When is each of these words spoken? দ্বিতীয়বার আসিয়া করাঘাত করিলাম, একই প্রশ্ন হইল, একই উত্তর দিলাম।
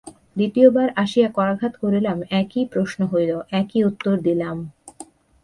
দ্বিতীয়বার 0.37 0.87
আসিয়া 0.95 1.29
করাঘাত 1.29 1.73
করিলাম, 1.81 2.17
একই 2.41 2.63
প্রশ্ন 2.65 2.99
হইল, 3.05 3.31
একই 3.51 3.81
উত্তর 3.83 4.13
দিলাম। 4.19 4.57